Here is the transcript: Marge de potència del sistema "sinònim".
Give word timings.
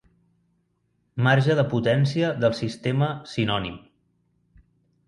Marge 1.27 1.57
de 1.59 1.65
potència 1.75 2.33
del 2.45 2.57
sistema 2.63 3.13
"sinònim". 3.35 3.79